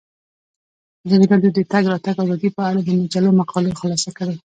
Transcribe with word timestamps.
ازادي 1.05 1.25
راډیو 1.31 1.51
د 1.55 1.57
د 1.57 1.61
تګ 1.73 1.83
راتګ 1.91 2.15
ازادي 2.21 2.49
په 2.57 2.61
اړه 2.69 2.79
د 2.83 2.89
مجلو 3.01 3.37
مقالو 3.39 3.77
خلاصه 3.81 4.09
کړې. 4.17 4.35